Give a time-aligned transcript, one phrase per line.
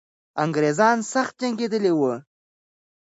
[0.43, 2.13] انګریزان سخت جنګېدلي وو.